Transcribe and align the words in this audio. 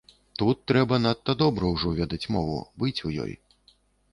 Тут 0.41 0.61
трэба 0.71 0.97
надта 1.03 1.35
добра 1.43 1.65
ўжо 1.75 1.93
ведаць 1.99 2.29
мову, 2.37 2.57
быць 2.85 2.99
у 3.11 3.13
ёй. 3.27 3.33